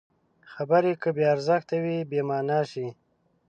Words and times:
خبرې 0.51 0.91
که 1.01 1.09
بې 1.15 1.23
ارزښته 1.33 1.75
وي، 1.83 1.97
بېمانا 2.09 2.59
شي. 2.71 2.87